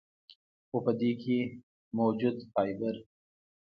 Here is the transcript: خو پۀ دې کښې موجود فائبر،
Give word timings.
خو 0.67 0.77
پۀ 0.85 0.91
دې 0.99 1.11
کښې 1.21 1.39
موجود 1.97 2.35
فائبر، 2.51 2.95